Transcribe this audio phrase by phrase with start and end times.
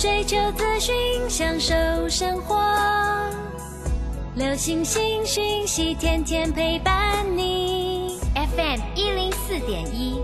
[0.00, 0.94] 追求资讯，
[1.28, 1.74] 享受
[2.08, 2.58] 生活。
[4.34, 8.18] 流星星讯息，天天陪伴你。
[8.34, 10.18] FM 一零四点一，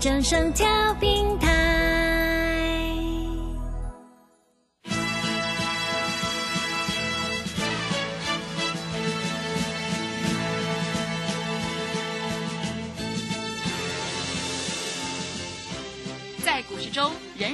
[0.00, 0.66] 掌声调
[0.98, 2.01] 平台。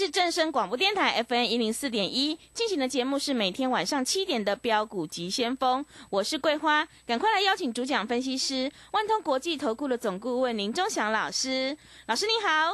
[0.00, 11.76] 是正声广播电台 FM 一零四点一，进行的节目是每天晚上七点的标股急先锋，我是桂花，赶快来邀请主讲分析师万通国际投顾的总顾问林忠祥老师，
[12.06, 12.72] 老师你好，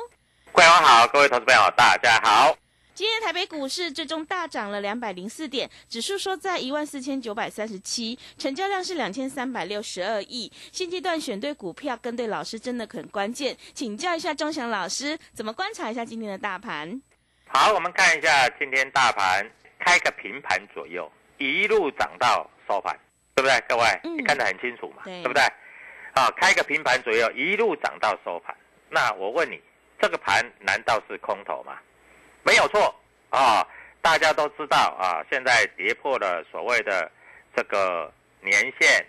[0.53, 2.57] 桂花好，各位投资朋友大家好。
[2.95, 10.53] 今天台北股市最终大涨了两百零四点，指数收在一万四千九百三十七，成交量是两千三百六十二亿。
[10.71, 17.03] 现阶段选对股票跟对老师真的很关键，请教一下钟祥老师，怎么观察一下今天的大盘？
[17.59, 22.95] 好，我们看一下今天大盘开个平盘左右，一路涨到收盘，
[23.35, 23.59] 对不对？
[23.67, 25.43] 各位，嗯你看得很清楚嘛，对不对？
[26.13, 28.55] 啊，开个平盘左右，一路涨到收盘。
[28.91, 29.59] 那我问你，
[29.99, 31.79] 这个盘难道是空头吗？
[32.43, 32.95] 没有错
[33.31, 33.67] 啊，
[34.03, 37.11] 大家都知道啊，现在跌破了所谓的
[37.57, 38.13] 这个
[38.43, 39.03] 年线、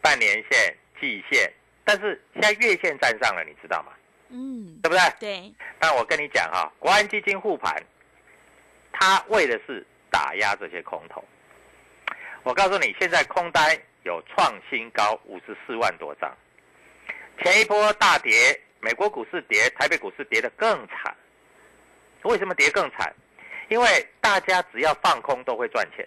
[0.00, 1.52] 半年线、季线，
[1.82, 3.90] 但是现在月线站上了，你知道吗？
[4.30, 5.00] 嗯，对不对？
[5.20, 7.74] 对，但我跟你讲哈、国安基金护盘，
[8.92, 11.22] 它为的是打压这些空头。
[12.42, 16.34] 我告诉你，现在空单有创新高五十四万多张，
[17.42, 21.14] 前一波大跌，美国股市跌，台北股市跌得更惨。
[22.22, 23.12] 为什么跌更惨？
[23.68, 26.06] 因为大家只要放空都会赚钱，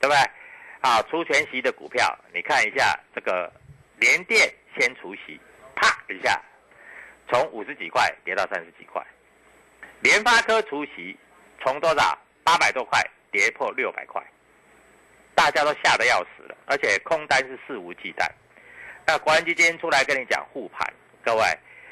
[0.00, 0.16] 对不对？
[0.80, 3.52] 啊，除权息的股票，你看一下这个
[3.98, 5.38] 联电先除息，
[5.74, 6.40] 啪一下
[7.30, 9.00] 从五十几块跌到三十几块，
[10.00, 11.16] 联发科除息
[11.62, 12.18] 从多少？
[12.42, 14.20] 八百多块跌破六百块，
[15.36, 18.26] 大家都吓得要死了，而且空单是肆无忌惮。
[19.06, 20.92] 那国安基金出来跟你讲护盘，
[21.22, 21.44] 各位，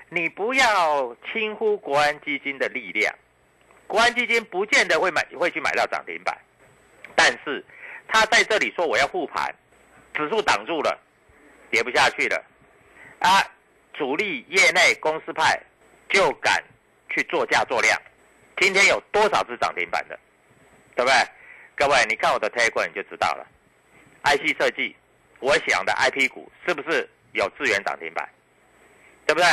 [0.09, 3.15] 你不要轻忽国安基金的力量，
[3.87, 6.37] 国安基金不见得会买会去买到涨停板，
[7.15, 7.65] 但是
[8.09, 9.55] 他在这里说我要护盘，
[10.15, 10.99] 指数挡住了，
[11.70, 12.44] 跌不下去了，
[13.20, 13.44] 啊，
[13.98, 15.60] 主力业内公司派
[16.09, 16.62] 就敢
[17.10, 18.00] 去做价做量。
[18.60, 20.19] 今天有多少只涨停板的，
[20.94, 21.14] 对不对？
[21.76, 23.47] 各位，你看我的 Telegram 你就知道了。
[24.25, 24.97] IC 设计，
[25.41, 28.28] 我想的 IP 股是不是有资源涨停板？
[29.26, 29.47] 对不对？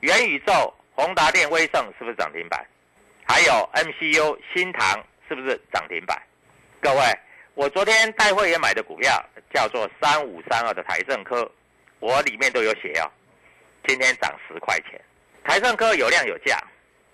[0.00, 2.64] 元宇宙、宏达电、威盛是不是涨停板？
[3.26, 6.20] 还有 MCU、新唐是不是涨停板？
[6.80, 7.00] 各位，
[7.54, 9.22] 我昨天带会员买的股票
[9.52, 11.50] 叫做三五三二的台政科，
[11.98, 13.10] 我里面都有写哦。
[13.88, 15.00] 今天涨十块钱，
[15.42, 16.62] 台盛科有量有价，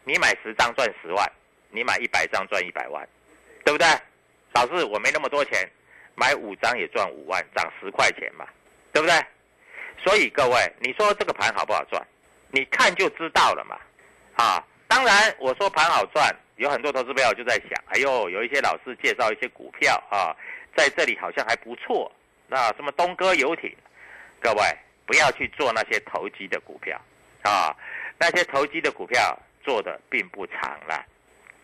[0.03, 1.25] 你买十张赚十万，
[1.71, 3.09] 你买一百张赚一百万，
[3.65, 3.87] 对不对？
[4.55, 5.71] 老师，我没那么多钱，
[6.17, 8.45] 买五张也赚五万，涨十块钱嘛，
[8.93, 9.15] 对不对？
[10.05, 12.05] 所以各位，你说这个盘好不好赚？
[12.51, 13.79] 你看就知道了嘛。
[14.35, 20.35] 啊，当然我说盘好赚，有很多投资朋友就在想，哎呦，有一些老师介绍一些股票啊，
[20.77, 22.11] 在这里好像还不错。
[22.49, 23.73] 那什么东哥游艇，
[24.41, 24.63] 各位
[25.07, 27.01] 不要去做那些投机的股票
[27.43, 27.75] 啊，
[28.19, 31.05] 那些投机的股票做的并不长了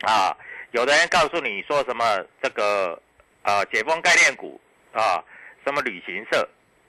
[0.03, 0.37] 啊。
[0.73, 3.01] 有的人告诉你说什么这个
[3.43, 4.61] 呃解封概念股
[4.93, 5.23] 啊，
[5.65, 6.49] 什么旅行社，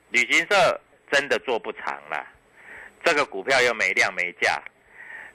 [0.10, 0.80] 旅行社
[1.12, 2.28] 真的做不长了，
[3.04, 4.62] 这个股票又没量没价，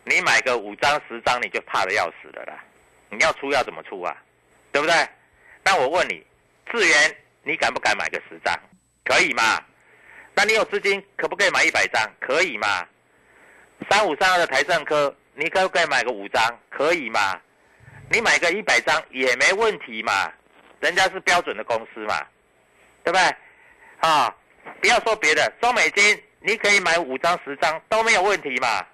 [0.05, 2.63] 你买个五张十张你就怕的要死了啦，
[3.11, 4.17] 你要出要怎么出啊？
[4.73, 4.95] 对不对？
[5.65, 6.25] 那我问你，
[6.71, 8.55] 智源你敢不敢买个十张？
[9.05, 9.43] 可以吗？
[10.37, 12.01] 那你有资金可不可以买一百张？
[12.21, 12.87] 可以吗？
[13.89, 16.43] 三五三二的台政科，你可不可以买个五张？
[16.69, 17.41] 可以吗？
[18.11, 20.31] 你买个一百张也没问题嘛，
[20.81, 22.21] 人家是标准的公司嘛，
[23.03, 23.37] 对不对？
[24.01, 24.37] 啊，
[24.79, 28.87] 不要说别的，中美金你可以买五张十张都没有问题嘛，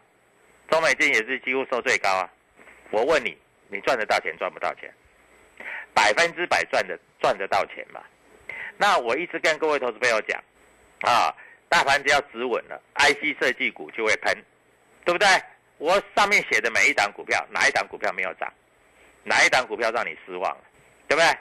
[0.71, 2.31] 中美金也是几乎收最高啊。
[2.91, 3.37] 我问你，
[3.69, 4.89] 你赚得到钱赚不到钱？
[5.93, 8.01] 百分之百赚的赚得到钱嘛？
[8.79, 10.41] 那我一直跟各位投资朋友讲，
[11.03, 11.35] 啊，
[11.69, 14.35] 大盘只要止稳了，IC 设计股就会喷，
[15.05, 15.27] 对不对？
[15.79, 18.53] 我上面写的每一档股票，哪一档股票没有涨？
[19.25, 20.65] 哪一档股票让你失望了？
[21.09, 21.39] 对不对？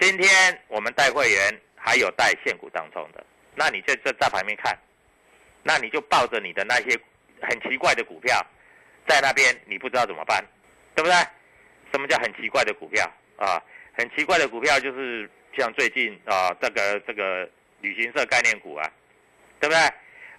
[0.00, 3.24] 今天我们带会员还有带现股当中的，
[3.54, 4.76] 那你就在在旁边看，
[5.62, 6.98] 那你就抱着你的那些
[7.40, 8.44] 很奇怪的股票，
[9.06, 10.44] 在那边你不知道怎么办，
[10.94, 11.14] 对不对？
[11.92, 13.04] 什么叫很奇怪的股票
[13.36, 13.62] 啊？
[13.96, 17.48] 很奇怪的股票就是像最近啊，这个这个
[17.80, 18.90] 旅行社概念股啊，
[19.60, 19.80] 对不对？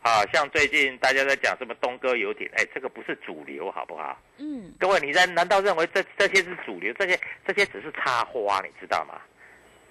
[0.01, 4.17] 啊，像最近大家在讲什么东哥游艇，哎，这个不是主流，好不好？
[4.37, 6.93] 嗯，各位，你在难道认为这这些是主流？
[6.93, 9.19] 这些这些只是插花，你知道吗？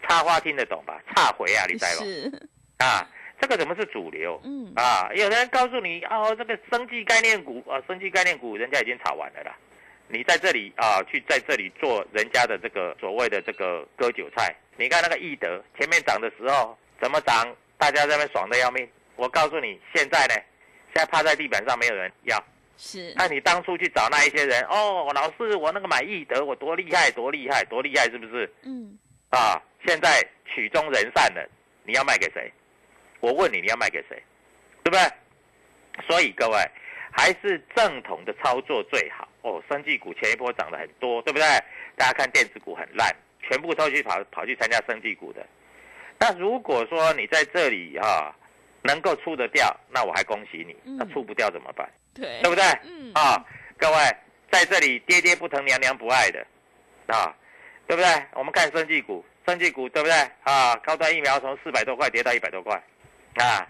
[0.03, 0.99] 插花听得懂吧？
[1.15, 2.03] 插回啊，你在吗？
[2.03, 2.49] 是，
[2.83, 3.07] 啊，
[3.39, 4.41] 这个怎么是主流？
[4.45, 9.55] 嗯，啊，有人告诉你哦，这个生技概念股啊，生技概念股人家已经炒完了啦。
[10.09, 14.57] 你在这里啊，去在这里做人家的这个所谓的这个割韭菜。
[14.79, 18.89] 你看那个易德前面涨的时候怎么涨，大家在那边爽的要命。
[19.17, 20.35] 我告诉你，现在呢，
[20.93, 22.43] 现在趴在地板上没有人要。
[22.77, 28.53] 是，那你当初去找那一些人哦，老师，我那个买易德，我多厉害，多厉害，多厉害，是不是？
[28.63, 28.97] 嗯，
[29.31, 31.45] 啊，现在曲终人散了，
[31.83, 32.53] 你要卖给谁？
[33.19, 34.23] 我问你，你要卖给谁？
[34.85, 35.01] 对不对？
[36.07, 36.57] 所以各位
[37.11, 39.61] 还是正统的操作最好哦。
[39.69, 41.45] 生技股前一波涨得很多，对不对？
[41.97, 43.13] 大家看电子股很烂，
[43.43, 45.45] 全部都去跑跑去参加生技股的。
[46.19, 48.35] 那如果说你在这里哈、
[48.83, 50.77] 能够出得掉，那我还恭喜你。
[50.85, 51.89] 嗯那出不掉怎么办？
[52.15, 52.65] 对，对不对？
[52.85, 53.45] 嗯，啊，
[53.77, 53.97] 各位
[54.51, 56.45] 在这里爹爹不疼娘娘不爱的，
[57.07, 57.35] 啊，
[57.87, 58.09] 对不对？
[58.35, 60.15] 我们看生技股，生技股对不对？
[60.43, 62.75] 啊，高端疫苗从四百多块跌到一百多块，
[63.37, 63.67] 啊，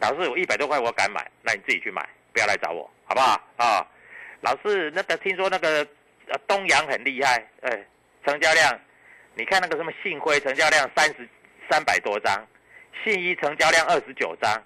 [0.00, 3.40] 老师我一百多块我敢买，那你自己去买，不要来找我，好不好？
[3.56, 3.86] 啊，
[4.40, 5.86] 老师那个听说那个
[6.28, 7.84] 呃东阳很厉害，哎，
[8.24, 8.80] 成交量，
[9.34, 11.28] 你看那个什么信辉成交量三十
[11.70, 12.46] 三百多张，
[13.04, 14.62] 信一成交量二十九张，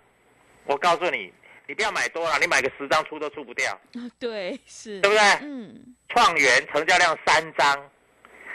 [0.65, 1.33] 我告诉你。
[1.67, 5.25] 你不要买多了，你买个十张出都出不掉，啊对，是，对不对？
[5.43, 7.91] 嗯，创元成交量三张，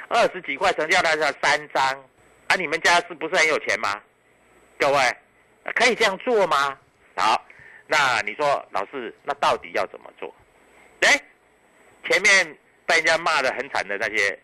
[0.10, 1.82] 二十几块成交量才三张，
[2.48, 4.02] 啊，你们家是不是很有钱吗？
[4.78, 5.18] 各位，
[5.76, 6.78] 可以这样做吗？
[7.16, 7.42] 好，
[7.88, 10.36] 那你说老师，那到底要怎么做？
[11.00, 11.18] 哎，
[12.04, 14.38] 前面被人家骂的很惨的那些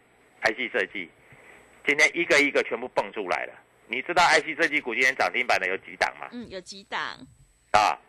[0.43, 1.11] IC 设计，
[1.85, 3.53] 今天一个一个全部蹦出来了。
[3.91, 6.29] 你知道 IC 设计股今天涨停板的有几档吗？
[6.31, 6.99] 嗯，有几档，
[7.71, 7.99] 啊，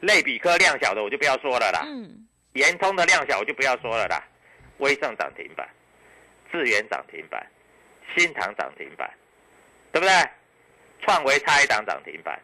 [0.00, 1.82] 类比科量小的我就不要说了啦。
[1.86, 4.22] 嗯，联通的量小我就不要说了啦，
[4.78, 5.66] 威盛涨停板，
[6.52, 7.44] 智源涨停板，
[8.14, 9.10] 新唐涨停板，
[9.92, 10.12] 对不对？
[11.02, 12.38] 创维差一档涨停板，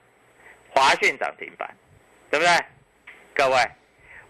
[0.71, 1.77] 华讯涨停板，
[2.31, 2.65] 对不对？
[3.35, 3.57] 各位，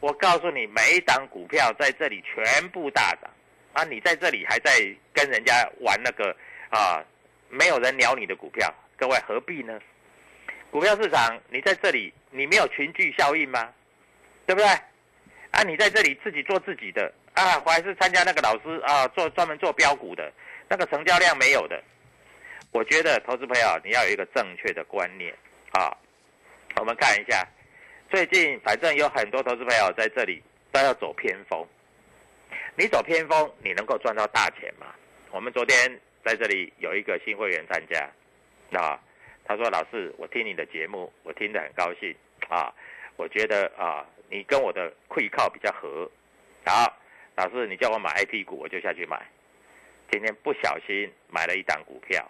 [0.00, 3.30] 我告诉你，每一档股票在这里全部大涨
[3.72, 3.84] 啊！
[3.84, 4.72] 你在这里还在
[5.12, 6.36] 跟人家玩那个
[6.70, 7.04] 啊，
[7.56, 9.80] 没有人鸟你的股票，各位何必呢？
[10.70, 13.72] 股票市场，你在这里，你没有群聚效应吗？
[14.46, 14.68] 对不对？
[15.50, 20.30] 啊，你在这里自己做自己的啊，我还是参加那个老师啊，做专门做标股的，
[20.68, 21.82] 那个成交量没有的。
[22.72, 25.32] 我觉得投资朋友你要有一个正确的观念
[25.72, 25.96] 啊。
[26.78, 27.42] 我们看一下，
[28.10, 31.66] 最近反正有很多投资朋友在这里都要走偏锋，
[32.76, 34.86] 你走偏锋，你能够赚到大钱吗？
[35.30, 38.00] 我们昨天在这里有一个新会员参加，
[38.76, 38.98] 啊，
[39.44, 42.12] 他说老师，我听你的节目，我听得很高兴。
[42.48, 42.74] 啊，
[43.14, 46.10] 我觉得啊，你跟我的会靠比较合，
[46.64, 46.92] 好，
[47.36, 49.24] 老师你叫我买 IP 股，我就下去买，
[50.10, 52.28] 今天不小心买了一档股票，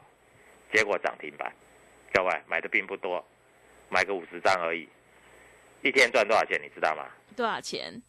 [0.71, 1.51] 结果涨停板，
[2.13, 3.27] 各位买的并不多，
[3.89, 4.87] 买个五十张而已，
[5.81, 7.09] 一天赚多少钱你知道吗？
[7.35, 8.03] 多少钱？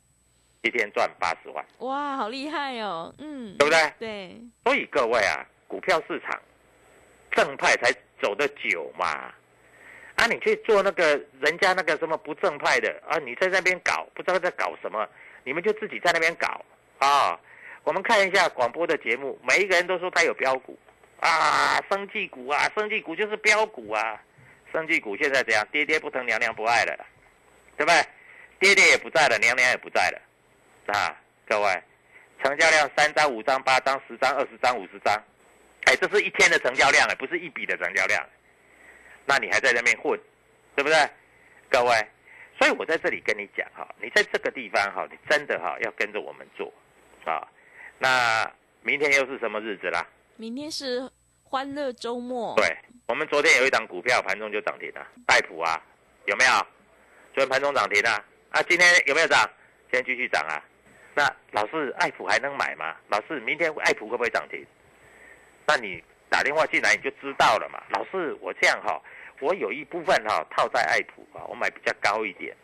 [0.64, 3.94] 一天赚八十万，哇，好厉害哦，嗯，对不对？
[3.98, 6.40] 对，所以各位啊，股票市场
[7.32, 9.34] 正派才走得久嘛。
[10.16, 11.10] 啊，你去做那个
[11.40, 15.08] 人家那个什么不正派的啊，你在那边搞，不知道在搞什么，
[15.44, 16.60] 你们就自己在那边搞
[16.98, 17.40] 啊。
[17.84, 20.78] 我们看一下广播的节目，每一个人都说他有标股
[21.20, 24.20] 啊，生技股啊，生技股就是标股啊，
[24.74, 25.66] 生技股现在怎样？
[25.72, 27.06] 爹爹不疼，娘娘不爱了，
[27.78, 28.04] 对不对？
[28.60, 30.20] 爹爹也不在了，娘娘也不在了，
[30.88, 31.16] 啊，
[31.48, 31.84] 各位，
[32.44, 35.16] 成交量三张、五张、八张、十张、二十张、五十张，
[35.88, 38.22] 哎，这是一天的成交量哎，不是一笔的成交量。
[39.26, 40.20] 那你还在那边混，
[40.76, 40.98] 对不对？
[41.70, 42.08] 各位，
[42.60, 46.72] 所以我在这里跟你讲哈，你在这个地方哈，你真的哈要跟着我们做
[47.24, 47.48] 啊。
[48.00, 48.50] 那
[48.82, 50.06] 明天又是什么日子啦？
[50.36, 51.10] 明天是
[51.44, 52.54] 欢乐周末。
[52.58, 52.78] 对，
[53.08, 55.82] 我们昨天有一档股票盘中就涨停了，爱普啊，
[56.26, 56.52] 有没有？
[57.34, 59.50] 昨天盘中涨停啊，啊，今天有没有涨？
[59.90, 60.62] 今天继续涨啊。
[61.16, 62.96] 那老师，爱普还能买吗？
[63.08, 64.66] 老师，明天爱普会不会涨停？
[65.68, 67.84] 那你打电话进来你就知道了嘛。
[67.90, 69.02] 老师，我这样哈，
[69.42, 72.56] 我有一部分哈套在爱普啊，我买比较高一点。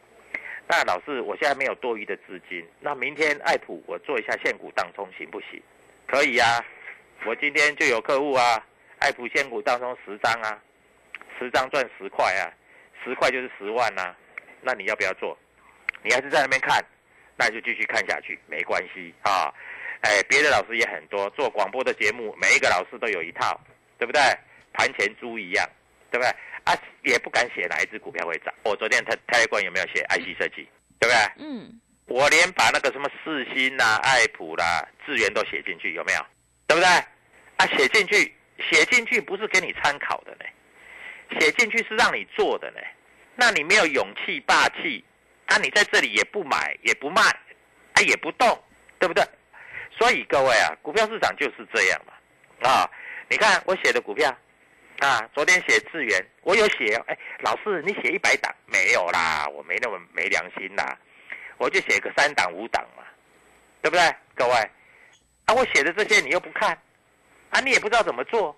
[0.67, 5.61] 那老师，我现在没有多余的资金，那明天爱普我做一下现股当中行不行？
[6.07, 6.65] 可以啊，
[7.25, 8.65] 我今天就有客户啊，
[8.99, 10.57] 爱普现股当中十张啊，
[11.37, 12.47] 十张赚十块啊，
[13.03, 14.15] 十块就是十万呐。
[14.61, 15.37] 那你要不要做？
[16.01, 16.81] 你还是在那边看，
[17.35, 19.53] 那就继续看下去，没关系啊。
[20.03, 23.59] 哎，别的老师也很多，做广播的节目，每一个老师都有一套，
[23.97, 24.21] 对不对？
[24.73, 25.65] 盘前猪一样，
[26.11, 26.29] 对不对？
[26.65, 28.53] 啊，也不敢写哪一只股票会涨。
[28.63, 30.67] 我昨天泰泰冠有没有写 IC 设计，
[30.99, 31.15] 对不对？
[31.37, 36.25] 嗯，我连把那个什么四星啦、爱普啦、智源都写进去，有没有？
[36.67, 36.89] 对不对？
[37.57, 38.35] 啊，写进去，
[38.69, 42.81] 写进去不是给你参考的呢，写进去是让你做的呢。
[43.35, 45.03] 那你没有勇气、霸气，
[45.45, 48.61] 啊，你在这里也不买也不卖，啊，也不动，
[48.99, 49.23] 对不对？
[49.97, 52.13] 所以各位啊，股票市场就是这样嘛，
[52.69, 52.89] 啊，
[53.29, 54.29] 你看我写的股票，
[54.99, 60.97] 啊，昨天写智源，我有写，哎，老师你写一百档没有啦，我没那么没良心啦，
[61.57, 63.03] 我就写个三档五档嘛，
[63.81, 64.15] 对不对？
[64.35, 64.53] 各位，
[65.45, 66.77] 啊，我写的这些你又不看，
[67.51, 68.55] 啊，你也不知道怎么做，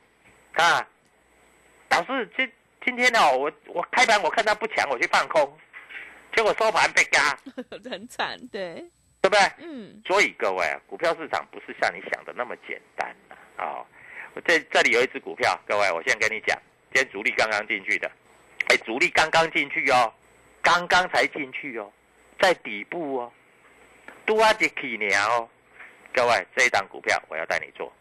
[0.54, 0.88] 啊，
[1.90, 2.52] 老师今
[2.86, 5.58] 今天哦，我我开盘我看它不强，我去放空，
[6.36, 7.38] 结果收盘被嘎，
[7.90, 8.86] 很惨，对，
[9.26, 9.66] 对不对？
[9.66, 13.84] 嗯，所以各位啊，股票市场不是像你想的那么简单呐啊！
[14.36, 16.56] 我这这里有一只股票，各位，我先跟你讲，
[16.94, 18.12] 今天主力刚刚进去的，
[18.68, 20.14] 哎，主力刚刚进去哦，
[20.62, 21.92] 刚刚才进去哦，
[22.40, 23.32] 在底部哦，
[24.28, 25.50] 多阿杰起年哦，
[26.14, 27.92] 各位，这一档股票我要带你做，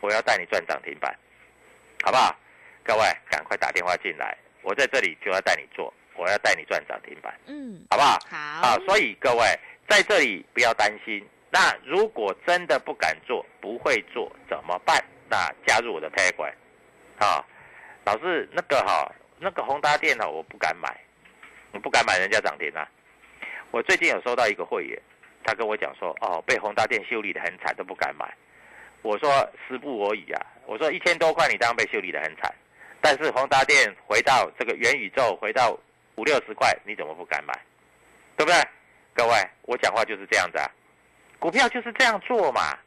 [0.00, 1.16] 我要带你赚涨停板，
[2.02, 2.36] 好不好？
[2.84, 3.00] 各位，
[3.30, 8.18] 赶快打电话进来，我在这里就要带你做，我要带你赚涨停板，嗯，好不好？
[8.28, 11.24] 好，啊，所以各位在这里不要担心。
[11.50, 15.02] 那如果真的不敢做、不会做怎么办？
[15.28, 16.52] 那加入我的 p a y 管，
[17.18, 17.42] 啊，
[18.04, 20.88] 老师那个哈，那个宏达电哈，我不敢买，
[21.72, 22.86] 我不敢买人家涨停啊。
[23.70, 25.00] 我最近有收到一个会员，
[25.44, 28.32] 他跟我讲说，哦，被宏达电修理的很惨，都不敢买。
[29.02, 29.30] 我说
[29.66, 32.54] 时不我已啊，我说一千多块你当然被修理的很惨，
[33.00, 35.78] 但是宏达电回到这个元宇宙，回到
[36.16, 37.52] 五六十块，你怎么不敢买？
[38.36, 38.60] 对不对？
[39.16, 39.32] 各位，
[39.62, 40.70] 我讲话就是这样子啊，
[41.38, 42.78] 股票就是这样做嘛，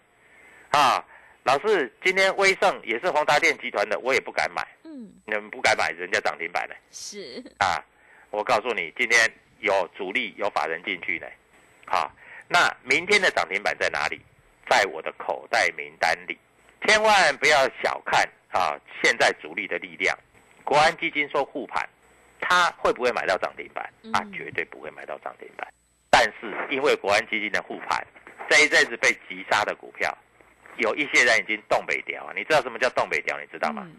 [0.69, 1.03] 啊，
[1.43, 7.83] 老师，今天威盛也是宏达电集团的，我也不敢买，嗯，你们不敢买，人家涨停板呢，是，啊，
[8.29, 9.19] 我告诉你，今天
[9.57, 11.25] 有主力有法人进去呢，
[11.87, 12.11] 好，
[12.47, 14.21] 那明天的涨停板在哪里？
[14.69, 16.37] 在我的口袋名单里，
[16.85, 20.15] 千万不要小看啊，现在主力的力量，
[20.63, 21.89] 国安基金说护盘。
[22.41, 23.83] 他会不会买到涨停板？
[24.13, 24.23] 啊？
[24.23, 24.31] 嗯。
[24.31, 25.67] 绝对不会买到涨停板。
[26.09, 28.05] 但是因为国安基金的护盘，
[28.49, 30.15] 这一阵子被急杀的股票，
[30.77, 32.33] 有一些人已经动北调啊。
[32.35, 33.39] 你知道什么叫动北调？
[33.39, 33.83] 你知道吗？
[33.85, 33.95] 嗯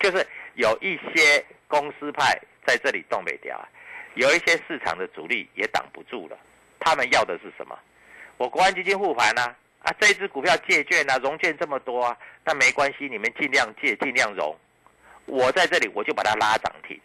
[0.00, 2.34] 就是有一些公司派
[2.66, 3.68] 在这里动北调啊，
[4.14, 6.38] 有一些市场的主力也挡不住了。
[6.78, 7.78] 他们要的是什么？
[8.38, 12.16] 我国安基金护盘啊，啊，这一只股票借券啊，融券这么多啊，
[12.46, 14.56] 那没关系，你们尽量借，尽量融。
[15.26, 16.98] 我在这里我就把它拉涨停，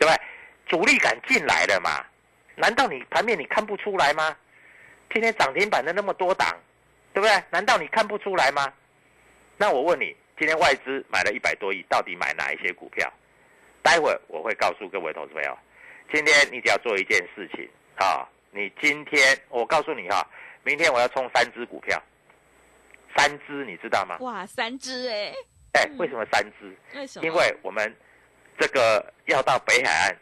[0.00, 0.20] 对不对？
[0.66, 2.04] 主力敢进来了嘛？
[2.56, 4.36] 难道你盘面你看不出来吗？
[5.12, 6.58] 今天涨停板的那么多档，
[7.12, 7.42] 对不对？
[7.50, 8.72] 难道你看不出来吗？
[9.56, 13.12] 那我问你，今天外资买了一百多亿，到底买哪一些股票？
[13.82, 15.58] 待会我会告诉各位投资朋友，
[16.12, 20.26] 今天你只要做一件事情啊，你今天我告诉你哈、
[20.62, 22.00] 明天我要冲三只股票，
[23.16, 24.16] 三只你知道吗？
[24.20, 25.34] 哇，三只哎，
[25.72, 26.74] 哎，嗯为什么三只？
[26.94, 27.26] 为什么？
[27.26, 27.94] 因为我们
[28.58, 30.16] 这个要到北海岸，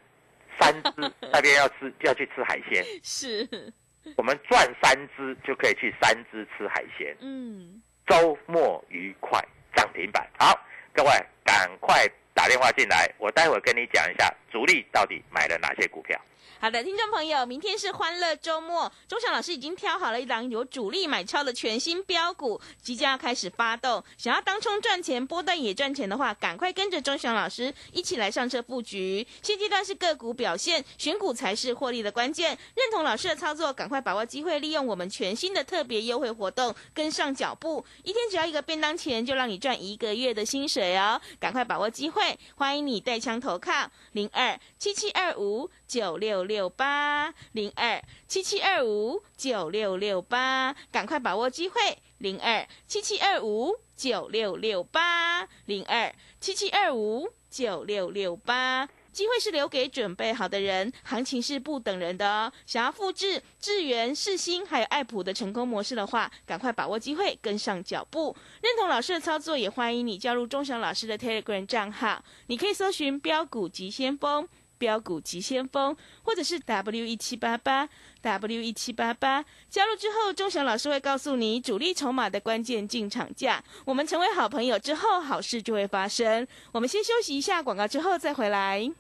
[0.61, 3.73] 三只那边要吃 要去吃海鲜，是，
[4.17, 9.43] 我们赚三只就可以去三只吃海鲜，嗯，周末愉快，
[9.75, 10.29] 涨停板。
[10.39, 10.59] 好，
[10.93, 11.11] 各位
[11.45, 16.21] 赶快打电话进来，我待会儿跟你讲一下主力到底买了哪些股票。
[16.59, 24.05] 好的，听众朋友，明天是欢乐周末，钟祥老师已经挑好了一档有主力买超的全新标股，即将要开始发动。
[24.19, 29.27] 想要当冲赚钱、波段也赚钱的话，赶快跟着钟祥老师一起来上车布局。
[29.43, 32.51] 现阶段是个股表现，选股才是获利的关键。
[32.75, 37.83] 认同老师的操作，赶快把握机会，利用我们全新的特别优惠活动，跟上脚步。
[38.03, 41.19] 一天只要一个便当钱，就让你赚一个月的薪水哦！
[41.39, 44.40] 赶快把握机会，欢迎你带枪投靠零二。
[44.41, 58.89] 二七七二五九六六八零二七七二五九六六八，赶快把握机会，零二七七二五九六六八零二七七二五九六六八。
[59.13, 62.53] 机会是留给准备好的人，行情是不等人的哦。
[62.67, 68.37] 想要复制智源、世新还有爱普的成功模式的话，赶快把握机会，跟上脚步。
[68.63, 72.25] 认同老师的操作，也欢迎你加入钟祥老师的 Telegram 账号。
[72.47, 74.49] 你可以搜寻“标股急先锋”、
[74.81, 75.95] “标股急先锋”，
[76.25, 77.87] 或者是 W 一七八八
[78.23, 79.45] W 一七八八。
[79.69, 83.63] 加入之后，钟祥老师会告诉你主力筹码的关键进场价。
[83.85, 86.49] 我们成为好朋友之后，好事就会发生。
[86.73, 88.91] 我们先休息一下广告，之后再回来。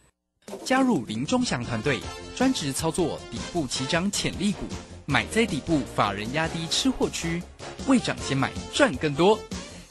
[0.64, 1.98] 加入林钟祥团队，
[2.36, 4.66] 专职操作底部起涨潜力股，
[5.06, 7.42] 买在底部，法人压低吃货区，
[7.86, 9.38] 未涨先买赚更多。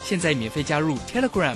[0.01, 1.55] 现在免费加入 Telegram，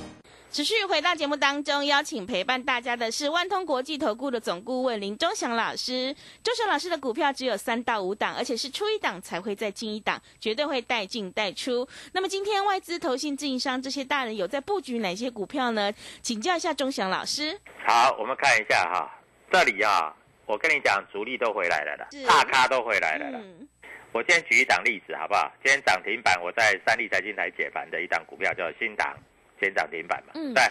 [0.51, 6.13] 持续回到节目当中，邀请陪伴大家的是万通国际投顾的总顾问林忠祥老师。
[6.43, 11.87] 忠祥老师的股票只有三到五档，而且是出一档才会再进一档，绝对会带进带出。
[12.11, 15.89] 那么今天外资、投信、自营商这些大人有在布局哪些股票呢？
[16.21, 17.57] 请教一下忠祥老师。
[17.87, 19.09] 好，我们看一下哈，
[19.49, 20.13] 这里啊，
[20.45, 23.39] 我跟你讲，主力都回来了啦，大咖都回来了啦。
[23.41, 23.65] 嗯，
[24.11, 25.49] 我今天举一档例子好不好？
[25.63, 29.15] 今天涨停板，我在三立财经台解盘的一档股票叫新塘，
[29.61, 30.63] 今天涨停板嘛，嗯对，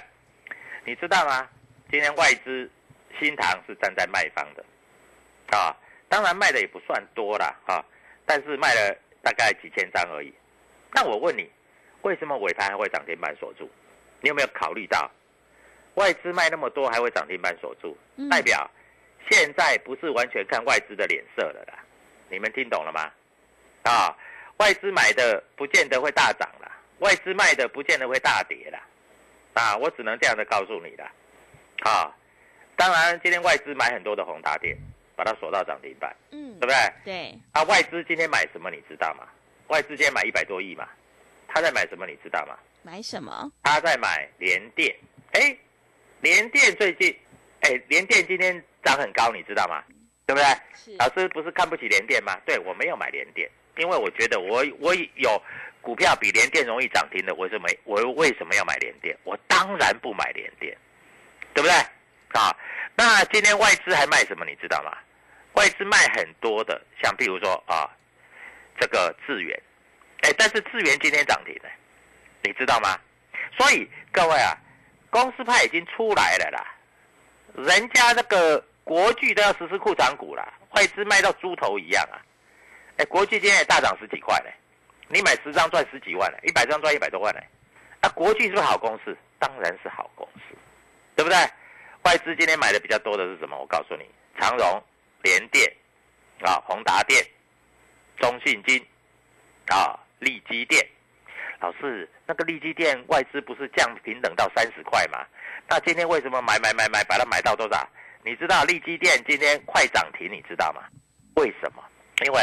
[0.84, 1.48] 你知道吗？
[1.92, 2.68] 今天外资
[3.20, 4.64] 新塘是站在卖方的，
[5.56, 5.76] 啊，
[6.08, 7.84] 当然卖的也不算多啦，啊，
[8.26, 10.34] 但是卖了大概几千张而已。
[10.92, 11.48] 那我问你，
[12.02, 13.70] 为什么尾盘还会涨停板锁住？
[14.20, 15.08] 你有没有考虑到
[15.94, 18.68] 外资卖那么多还会涨停板锁住，嗯代表
[19.30, 21.78] 现在不是完全看外资的脸色了啦？
[22.28, 23.08] 你们听懂了吗？
[23.84, 24.16] 啊，
[24.56, 28.80] 外资买的不见得会大涨啦，外资卖的不见得会大跌啦。
[29.54, 31.12] 啊，我只能这样的告诉你啦。
[31.82, 32.14] 啊，
[32.76, 34.76] 当然今天外资买很多的宏达电，
[35.16, 36.76] 把它锁到涨停板，嗯对不，对？
[37.04, 39.26] 对，啊，外资今天买什么你知道吗？
[39.68, 40.88] 外资今天买一百多亿嘛，
[41.48, 42.56] 他在买什么你知道吗？
[42.82, 43.50] 买什么？
[43.62, 44.94] 他在买联电。
[45.32, 45.56] 哎，
[46.20, 47.14] 联电最近，
[47.60, 49.82] 哎，联电今天涨很高，你知道吗？
[50.26, 50.44] 对不对？
[50.74, 52.38] 是老师不是看不起联电吗？
[52.46, 55.42] 对我没有买联电，因为我觉得我我有
[55.80, 59.16] 股票比联电容易涨停的，我为什么我为什么要买联电？
[59.24, 60.76] 我当然不买联电，
[61.54, 61.72] 对不对？
[62.38, 62.54] 啊，
[62.94, 64.44] 那今天外资还卖什么？
[64.44, 64.96] 你知道吗？
[65.54, 67.90] 外资卖很多的，像譬如说啊，
[68.78, 69.60] 这个智源，
[70.22, 71.68] 哎，但是智源今天涨停了，
[72.42, 72.98] 你知道吗？
[73.58, 74.56] 所以各位啊，
[75.10, 76.64] 公司派已经出来了啦，
[77.56, 82.22] 人家那个国巨都要实施库藏股了，外资卖到猪头一样啊！
[82.96, 84.52] 哎，国巨今天也大涨十几块嘞，
[85.12, 87.42] 你买十张赚十几万嘞，一百张赚一百多万嘞。
[88.00, 89.16] 那、国巨是不是好公司？
[89.38, 90.56] 当然是好公司，
[91.16, 91.36] 对不对？
[92.04, 93.58] 外资今天买的比较多的是什么？
[93.58, 94.82] 我告诉你，长荣、
[95.22, 95.70] 联电、
[96.42, 97.22] 啊宏达电、
[98.18, 98.80] 中信金、
[99.68, 100.86] 啊利基电。
[101.58, 105.26] 老师，那个利基电外资不是降平等到三十块吗？
[105.68, 107.86] 那今天为什么买买买买把它买到多少？
[108.24, 110.82] 你知道利基电今天快涨停，你知道吗？
[111.36, 111.82] 为什么？
[112.24, 112.40] 因为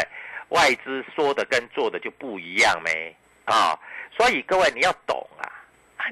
[0.49, 3.79] 外资说的跟做的就不一样没啊、
[4.17, 5.47] 所以各位你要懂啊，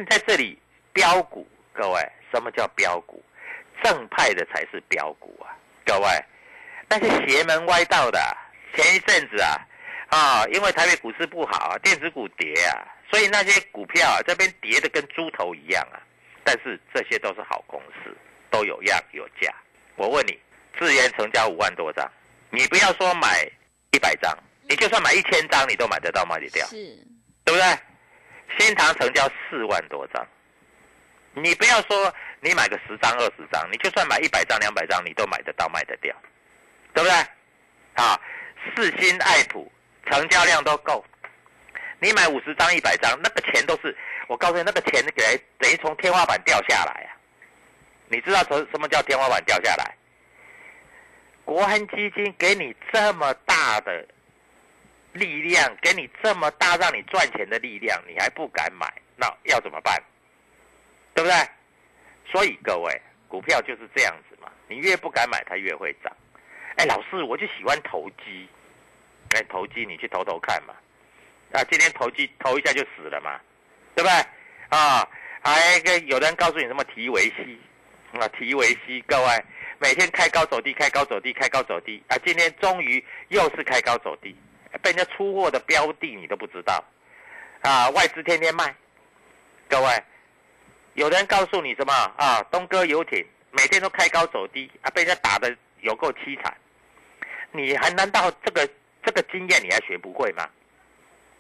[0.10, 0.58] 在这里
[0.94, 3.22] 标股，各位什么叫标股？
[3.84, 5.52] 正派的才是标股啊，
[5.86, 6.08] 各位，
[6.88, 8.20] 那些邪门歪道的，
[8.74, 9.60] 前一阵子啊，
[10.10, 16.00] 啊，因为台北股市不好啊，电子股跌啊，所以那些股票啊这边跌的跟猪头一样啊。
[16.46, 18.16] 但是这些都是好公司，
[18.50, 19.54] 都有样有价。
[19.98, 20.40] 我问你，
[20.80, 22.10] 智源成交五万多张，
[22.50, 23.46] 你不要说买
[23.96, 26.76] 一百张，你就算买一千张，你都买得到卖得掉，是，
[27.46, 27.80] 对不对？
[28.60, 30.28] 新塘成交四万多张，
[31.34, 36.14] 你不要说你买个十张二十张，你就算买一百张两百张，你都买得到卖得掉，
[36.94, 37.18] 对不对？
[38.04, 38.20] 啊，
[38.76, 39.72] 四新爱普
[40.08, 41.04] 成交量都够，
[42.00, 43.96] 你买五十张一百张，那个钱都是
[44.28, 47.16] 我告诉你，那个钱给等于从天花板掉下来啊！
[48.10, 49.96] 你知道什什么叫天花板掉下来？
[51.46, 54.06] 国安基金给你这么大的
[55.14, 60.02] 力量，给你这么大让你赚钱的力量，你还不敢买，那要怎么办？
[61.14, 61.38] 对不对？
[62.32, 66.12] 所以各位，股票就是这样子嘛，你越不敢买，它越会涨。
[66.78, 68.50] 哎，老师，我就喜欢投机，
[69.36, 70.74] 哎，投机你去投投看嘛。
[71.52, 73.40] 啊，今天投机投一下就死了嘛，
[73.96, 74.78] 对不对？
[74.78, 75.08] 啊
[75.42, 77.62] 还跟有人告诉你什么提维西
[78.20, 79.46] 啊，提维西，各位
[79.80, 82.18] 每天开高走低，开高走低，开高走低啊！
[82.26, 84.36] 今天终于又是开高走低，
[84.82, 86.84] 被人家出货的标的你都不知道
[87.62, 87.90] 啊！
[87.92, 88.76] 外资天天卖，
[89.70, 90.04] 各位，
[90.94, 92.42] 有人告诉你什么啊？
[92.52, 96.56] 东哥游艇每天都开高走低啊，被人家打的有够凄惨，
[97.52, 98.68] 你还难道这个
[99.04, 100.50] 这个经验你还学不会吗？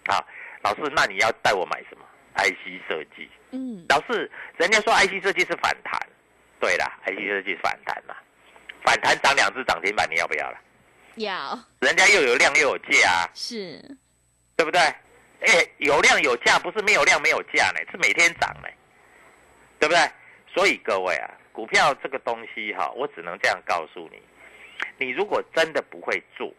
[0.07, 0.23] 啊，
[0.61, 3.29] 老师，那你要带我买什么？IC 设计。
[3.51, 5.99] 嗯，老师，人家说 IC 设计是反弹，
[6.59, 8.15] 对啦 i c 设计是反弹嘛，
[8.85, 10.57] 反弹涨两只涨停板，你要不要了？
[11.15, 13.81] 要人家又有量又有价，是，
[14.55, 14.79] 对不对？
[15.41, 18.69] 哎，有量有价，不是没有量没有价呢，是每天涨呢，
[19.79, 20.11] 对不对？
[20.53, 24.21] 所以各位啊，股票这个东西哈，我只能这样告诉你，
[24.97, 26.53] 你如果真的不会做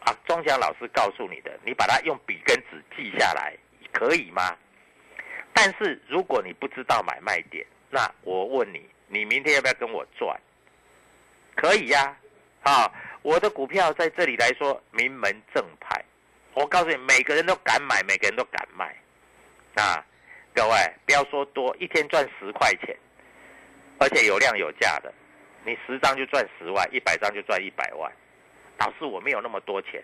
[0.00, 3.56] 啊，钟祥老师告诉你的，你把它用笔跟纸记下来，
[3.92, 4.56] 可以吗？
[5.52, 10.38] 但是如果你不知道买卖点，那我问你，你明天要不要跟我赚？
[11.58, 12.16] 可以呀，
[12.62, 12.88] 啊，
[13.22, 16.00] 我的股票在这里来说名门正派，
[16.54, 18.96] 我告诉你，每个人都敢买，每个人都敢卖，
[19.74, 20.06] 啊，
[20.54, 22.96] 各位不要说多，一天赚十块钱，
[23.98, 25.12] 而且有量有价的，
[25.64, 28.08] 你十张就赚十万，一百张就赚一百万。
[28.78, 30.00] 老师，我没有那么多钱，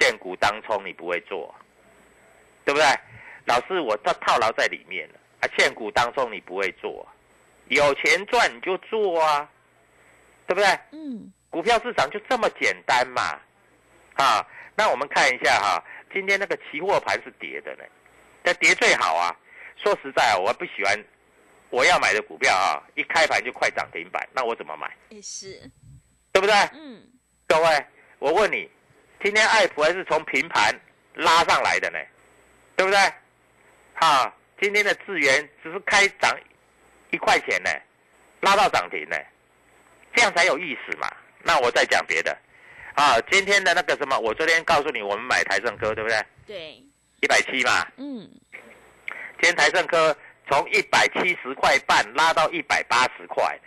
[0.00, 1.54] 现股当冲你不会做，
[2.64, 2.86] 对不对？
[3.44, 5.48] 老师，我这套牢在里面了啊！
[5.58, 7.06] 现股当中你不会做，
[7.68, 9.46] 有钱赚你就做啊，
[10.46, 10.66] 对不对？
[10.92, 13.38] 嗯，股票市场就这么简单嘛，
[14.14, 14.46] 啊！
[14.74, 17.84] 那我们看一下哈，今天那个期货盘是跌的呢，
[18.42, 19.34] 那跌最好啊。
[19.76, 21.04] 说实在，我不喜欢
[21.70, 24.90] 我要买的股票啊，一开盘就快涨停板，那我怎么买？
[25.10, 25.70] 也是，
[26.32, 26.54] 对不对？
[26.72, 27.02] 嗯，
[27.46, 27.86] 各位，
[28.18, 28.70] 我问你，
[29.22, 30.74] 今天爱普还是从平盘
[31.14, 31.98] 拉上来的呢，
[32.76, 32.98] 对不对？
[33.94, 36.34] 啊，今天的资源只是开涨
[37.10, 37.70] 一块钱呢，
[38.40, 39.16] 拉到涨停呢，
[40.14, 41.08] 这样才有意思嘛。
[41.42, 42.36] 那我再讲别的，
[42.94, 46.24] 啊，今天的那个什么，我昨天告诉你，我们买台盛科，对不对？
[46.46, 46.82] 对，
[47.20, 47.86] 一百七嘛。
[47.96, 48.28] 嗯，
[49.40, 50.16] 今天台盛科
[50.48, 53.58] 从一百七十块半拉到一百八十块，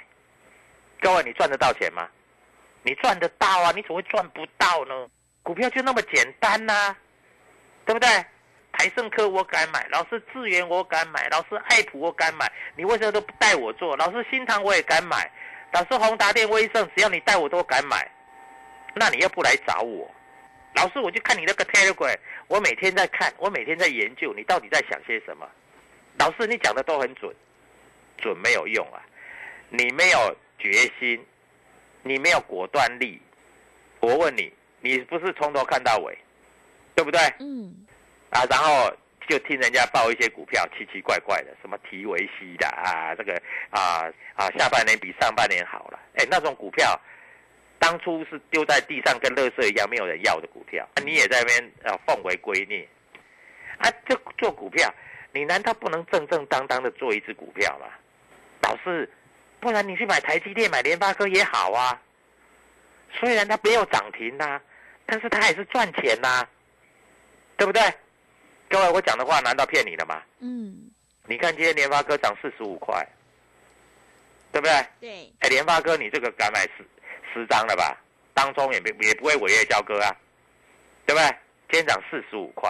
[1.01, 2.07] 各位你赚得到钱吗？
[2.83, 5.07] 你赚得到啊，你怎么会赚不到呢？
[5.43, 6.95] 股票就那么简单呐、
[7.85, 8.07] 对不对？
[8.77, 13.95] 台盛科我敢买，老师智源我敢买，老师爱普我敢买，你为什么都不带我做？
[13.95, 15.31] 老师新塘我也敢买，
[15.75, 18.09] 老师宏达电、威盛，只要你带我都敢买，
[18.93, 20.09] 那你要不来找我？
[20.73, 25.45] 老师我就看你那个 Telegram，我每天在看，我每天在研究，你到底在想些什么？
[26.17, 27.29] 老师你讲的都很准，
[28.17, 29.03] 准没有用啊，
[29.67, 31.21] 你没有决心，
[32.03, 33.21] 你没有果断力，
[33.99, 36.17] 我问你，你不是从头看到尾，
[36.95, 37.19] 对不对？
[37.39, 37.85] 嗯，
[38.29, 38.93] 啊，然后
[39.27, 43.33] 就听人家报一些股票奇奇怪怪的，什么提维西的啊，这个
[43.69, 46.99] 啊啊，下半年比上半年好了，哎，那种股票
[47.79, 52.85] 当初是丢在地上跟垃圾一样，没有人要的股票，啊、你也在那边啊奉为圭臬，
[53.77, 54.93] 啊，这做股票，
[55.31, 57.87] 你难道不能正正当当的做一只股票吗？
[58.61, 59.09] 老师，
[59.59, 61.99] 不然你去买台积电、买联发科也好啊，
[63.11, 64.61] 虽然它没有涨停呐、
[65.05, 66.47] 但是它还是赚钱呐、
[67.57, 67.81] 对不对？
[68.69, 70.21] 各位，我讲的话难道骗你的吗？
[70.39, 70.91] 嗯，
[71.25, 73.07] 你看今天联发科涨四十五块，
[74.51, 74.73] 对不对？
[74.99, 76.85] 对，哎，联发科你这个敢买十
[77.33, 77.95] 十张了吧？
[78.33, 80.11] 当中也没也不会违约交割啊，
[81.05, 81.27] 对不对？
[81.69, 82.69] 今天涨四十五块，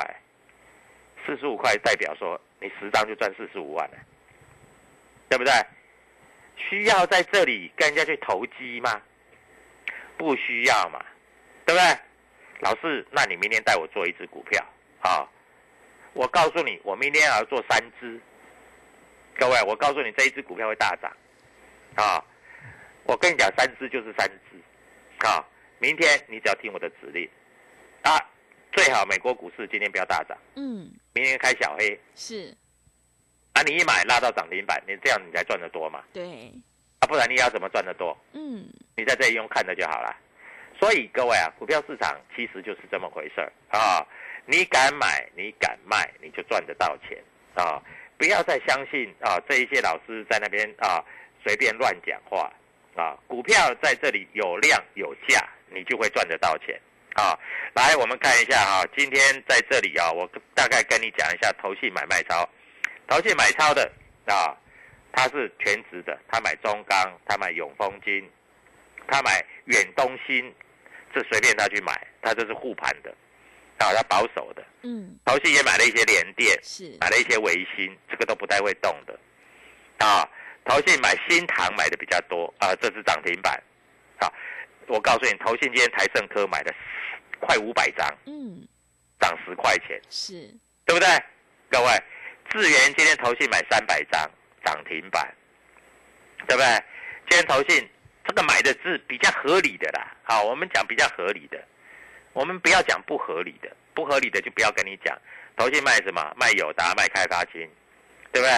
[1.26, 3.98] 四十五块代表说你十张就赚四十五万了，
[5.30, 5.52] 对不对？
[6.58, 9.02] 需要在这里跟人家去投机吗？
[10.18, 11.04] 不需要嘛，
[11.66, 12.00] 对不对？
[12.62, 14.64] 老师，那你明天带我做一只股票
[15.02, 15.28] 啊？
[16.15, 18.19] 我告诉你，我明天要做三只。
[19.38, 21.12] 各位，我告诉你，这一只股票会大涨
[21.95, 22.23] 啊！
[23.04, 25.45] 我跟你讲，三只就是三只啊！
[25.78, 27.30] 明天你只要听我的指令
[28.04, 28.17] 啊，
[28.71, 32.56] 最好美国股市今天不要大涨，嗯，明天开小黑是，
[33.51, 33.62] 啊！
[33.63, 36.49] 你一买拉到涨停板，你这样你才赚得多嘛对，
[36.99, 37.04] 啊！
[37.08, 38.17] 不然你要怎么赚得多？
[38.32, 40.15] 嗯，你在这里用看的就好了。
[40.80, 44.08] 所以各位啊，股票市场其实就是这么回事儿啊！
[44.46, 47.18] 你敢买，你敢卖，你就赚得到钱
[47.56, 47.82] 啊！
[48.18, 51.04] 不要再相信啊这一些老师在那边啊
[51.44, 52.52] 随便乱讲话
[52.96, 53.18] 啊！
[53.28, 56.80] 股票在这里有量有价，你就会赚得到钱
[57.16, 57.38] 啊！
[57.74, 62.48] 来，我们看一下啊、今天在这里啊，我大概跟你讲一下投信买卖超，
[63.08, 63.92] 投信买超的
[64.28, 64.56] 啊，
[65.12, 68.30] 他是全职的，他买中钢，他买永丰金，
[69.08, 70.54] 他买远东新，
[71.14, 73.14] 这随便他去买，他这是护盘的，
[73.78, 74.64] 啊，他保守的。
[74.84, 79.20] 嗯，投信也买了一些联电，是，买了一些维新，这个都不太会动的。
[79.98, 80.28] 啊，
[80.66, 83.62] 投信买新塘买的比较多啊，这是涨停板。
[84.20, 84.32] 啊，
[84.88, 86.74] 我告诉你，投信今天台盛科买的
[87.40, 88.68] 快五百张，嗯，
[89.20, 90.34] 涨十块钱，是，
[90.86, 91.08] 对不对？
[91.70, 92.04] 各位，
[92.50, 94.30] 智源今天投信买三百张，
[94.64, 95.36] 涨停板，
[96.48, 96.84] 对不对？
[97.28, 97.90] 今天投信
[98.24, 100.16] 这个买的是比较合理的啦。
[100.24, 101.62] 好，我们讲比较合理的，
[102.36, 105.17] 我们不要讲不合理的，不合理的就不要跟你讲。
[105.56, 106.21] 投信卖什么？
[106.36, 107.62] 卖友达，卖开发金，
[108.34, 108.52] 对不对？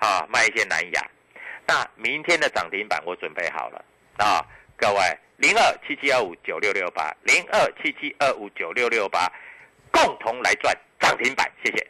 [0.00, 1.08] 啊，卖一些南亚。
[1.64, 3.84] 那明天的涨停板我准备好了
[4.18, 4.44] 啊，
[4.76, 5.00] 各位，
[5.36, 9.30] 零二七七二五九六六八，零二七七二五九六六八，
[9.92, 11.86] 共同来赚涨停板，谢谢。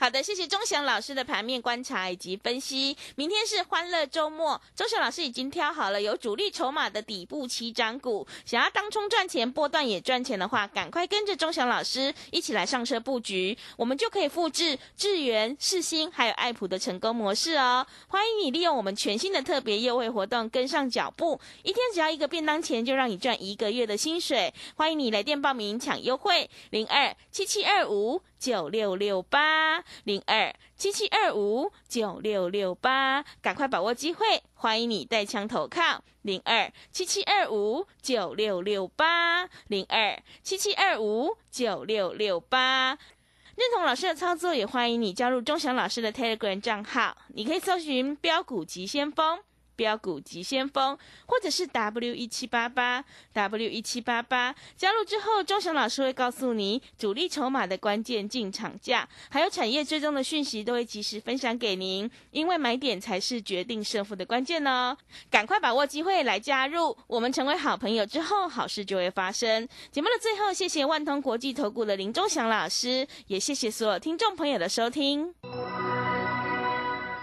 [0.00, 2.96] 好的，谢谢钟祥老师的盘面观察以及分析。
[3.16, 17.84] 明天是欢乐周末，钟祥老师已经挑好了有主力筹码的底部起涨股，想要当冲赚钱、波段也赚钱的话，赶快跟着钟祥老师一起来上车布局，我们就可以复制智源、世新还有爱普的成功模式哦。
[18.06, 24.54] 欢迎你利用我们全新的特别优惠活动跟上脚步，一天只要一个便当钱，就让你赚一个月的薪水。
[24.76, 28.22] 欢迎你来电报名抢优惠，零二七七二五。
[28.38, 34.42] 九六六八零二七七二五九六六八，赶快把握机会！
[34.54, 42.96] 欢迎你带枪投靠零二七七二五九六六八零二七七二五九六六八。
[43.56, 49.40] 认同老师的操作，也欢迎你加入钟祥老师的 Telegram 账号，你可以搜寻“标股急先锋”。
[49.78, 62.10] 标股急先锋，或者是 W 一七八八 W 一七八八，加入之后，钟祥老师会告诉你主力筹码的关键进场价，还有产业追踪的讯息，都会及时分享给您。
[62.32, 64.96] 因为买点才是决定胜负的关键哦，
[65.30, 69.68] 赶快把握机会来加入，我们成为好朋友之后，好事就会发生。
[69.92, 75.32] 节目的最后，谢谢万通国际投顾的林钟祥老师，也谢谢所有听众朋友的收听。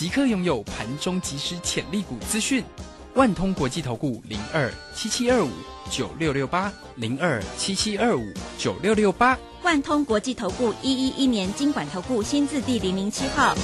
[0.00, 2.64] 即刻拥有盘中即时潜力股资讯，
[3.12, 5.50] 万通国际投顾零二七七二五
[5.90, 13.54] 九六六八零二七七二五九六六八，万通国际投顾一一一年经管投顾新字第零零七号。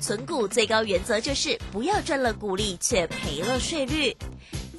[0.00, 4.16] 存股最高原则就是不要赚了股利却赔了税率。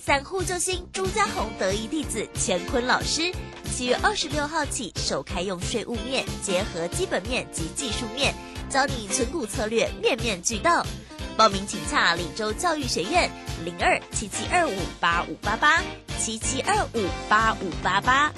[0.05, 3.33] 散户救星朱家红得意弟子乾坤老师，
[3.73, 8.31] 七月二十六号起首开用税务面结合基本面及技术面。
[8.69, 10.85] 教你存股策略，面面俱到。
[11.35, 13.31] 报名请洽李州教育学院
[13.63, 15.81] 零二七七二五八五八八
[16.19, 18.31] 七七二五八五八八。